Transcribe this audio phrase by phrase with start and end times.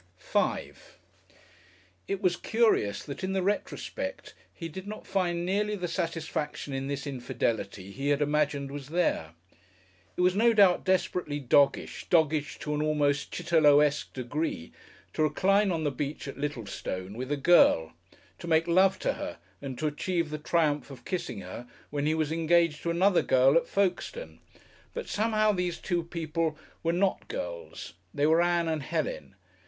[0.19, 0.75] §5
[2.07, 6.87] It was curious that in the retrospect he did not find nearly the satisfaction in
[6.87, 9.33] this infidelity he had imagined was there.
[10.17, 14.71] It was no doubt desperately doggish, doggish to an almost Chitterlowesque degree
[15.13, 17.93] to recline on the beach at Littlestone with a "girl,"
[18.39, 22.15] to make love to her and to achieve the triumph of kissing her, when he
[22.15, 24.39] was engaged to another "girl" at Folkestone,
[24.95, 29.35] but somehow these two people were not "girls," they were Ann and Helen.